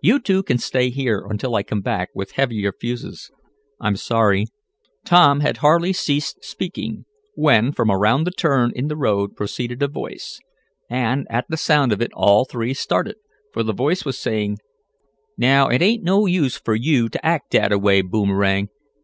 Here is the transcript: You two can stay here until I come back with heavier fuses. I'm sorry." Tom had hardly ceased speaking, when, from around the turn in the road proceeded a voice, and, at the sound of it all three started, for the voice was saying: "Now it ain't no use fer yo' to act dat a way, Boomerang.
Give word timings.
You 0.00 0.20
two 0.20 0.44
can 0.44 0.58
stay 0.58 0.90
here 0.90 1.26
until 1.28 1.56
I 1.56 1.64
come 1.64 1.80
back 1.80 2.10
with 2.14 2.30
heavier 2.38 2.70
fuses. 2.72 3.32
I'm 3.80 3.96
sorry." 3.96 4.46
Tom 5.04 5.40
had 5.40 5.56
hardly 5.56 5.92
ceased 5.92 6.44
speaking, 6.44 7.04
when, 7.34 7.72
from 7.72 7.90
around 7.90 8.28
the 8.28 8.30
turn 8.30 8.70
in 8.76 8.86
the 8.86 8.94
road 8.96 9.34
proceeded 9.34 9.82
a 9.82 9.88
voice, 9.88 10.38
and, 10.88 11.26
at 11.28 11.46
the 11.48 11.56
sound 11.56 11.90
of 11.90 12.00
it 12.00 12.12
all 12.14 12.44
three 12.44 12.74
started, 12.74 13.16
for 13.52 13.64
the 13.64 13.72
voice 13.74 14.04
was 14.04 14.16
saying: 14.16 14.58
"Now 15.36 15.66
it 15.66 15.82
ain't 15.82 16.04
no 16.04 16.26
use 16.26 16.56
fer 16.56 16.76
yo' 16.76 17.08
to 17.08 17.26
act 17.26 17.50
dat 17.50 17.72
a 17.72 17.78
way, 17.80 18.02
Boomerang. 18.02 18.68